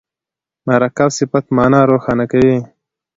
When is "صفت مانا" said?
1.19-1.81